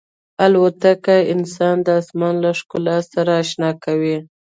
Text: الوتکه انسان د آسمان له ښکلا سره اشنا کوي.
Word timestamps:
الوتکه 0.45 1.17
انسان 1.33 1.75
د 1.85 1.87
آسمان 2.01 2.35
له 2.43 2.51
ښکلا 2.59 2.97
سره 3.11 3.31
اشنا 3.43 3.71
کوي. 3.85 4.17